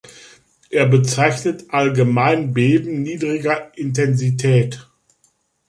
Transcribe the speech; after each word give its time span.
Er 0.71 0.87
bezeichnet 0.87 1.65
allgemein 1.69 2.55
Beben 2.55 3.03
niedriger 3.03 3.71
Intensität. 3.77 4.87